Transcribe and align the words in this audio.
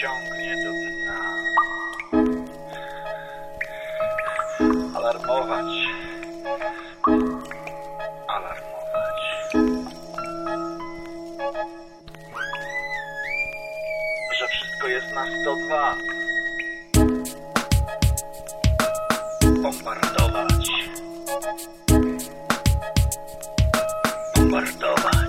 ciągnie 0.00 0.56
do 0.64 0.70
dna. 0.72 1.20
Alarmować. 4.94 5.66
Alarmować. 8.28 9.20
Że 14.38 14.48
wszystko 14.48 14.88
jest 14.88 15.14
na 15.14 15.24
102. 15.42 15.94
Bombardować. 19.62 20.68
Bombardować. 24.36 25.26